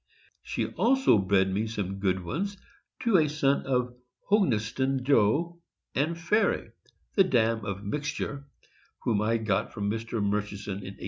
[0.41, 2.57] She also bred me some good ones
[3.03, 3.93] to a son of
[4.31, 5.61] Hognaston Joe
[5.93, 6.71] and Fairy,
[7.13, 8.47] the dam of Mixture,
[9.03, 10.13] whom I got from Mr.
[10.19, 10.97] Murchison in 1878.